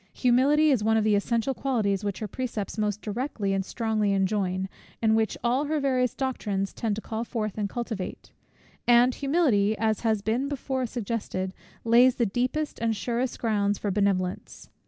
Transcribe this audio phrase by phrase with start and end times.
[0.13, 4.67] Humility is one of the essential qualities, which her precepts most directly and strongly enjoin,
[4.99, 8.31] and which all her various doctrines tend to call forth and cultivate;
[8.87, 11.53] and humility, as has been before suggested,
[11.83, 14.71] lays the deepest and surest grounds for benevolence.